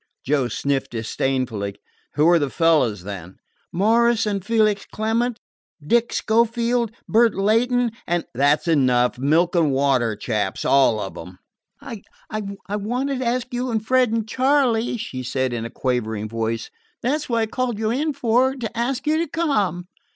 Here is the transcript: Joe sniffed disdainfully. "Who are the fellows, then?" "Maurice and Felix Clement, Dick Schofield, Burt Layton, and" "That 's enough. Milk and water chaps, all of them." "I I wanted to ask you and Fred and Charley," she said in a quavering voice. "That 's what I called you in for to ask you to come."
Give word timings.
Joe 0.25 0.47
sniffed 0.47 0.89
disdainfully. 0.89 1.75
"Who 2.15 2.27
are 2.29 2.39
the 2.39 2.49
fellows, 2.49 3.03
then?" 3.03 3.37
"Maurice 3.71 4.25
and 4.25 4.43
Felix 4.43 4.83
Clement, 4.91 5.39
Dick 5.85 6.11
Schofield, 6.11 6.91
Burt 7.07 7.35
Layton, 7.35 7.91
and" 8.07 8.25
"That 8.33 8.63
's 8.63 8.67
enough. 8.67 9.19
Milk 9.19 9.53
and 9.53 9.71
water 9.71 10.15
chaps, 10.15 10.65
all 10.65 10.99
of 10.99 11.13
them." 11.13 11.37
"I 11.79 12.01
I 12.31 12.75
wanted 12.77 13.19
to 13.19 13.27
ask 13.27 13.53
you 13.53 13.69
and 13.69 13.85
Fred 13.85 14.09
and 14.11 14.27
Charley," 14.27 14.97
she 14.97 15.21
said 15.21 15.53
in 15.53 15.65
a 15.65 15.69
quavering 15.69 16.27
voice. 16.27 16.71
"That 17.03 17.21
's 17.21 17.29
what 17.29 17.41
I 17.41 17.45
called 17.45 17.77
you 17.77 17.91
in 17.91 18.13
for 18.13 18.55
to 18.55 18.75
ask 18.75 19.05
you 19.05 19.19
to 19.19 19.27
come." 19.27 19.85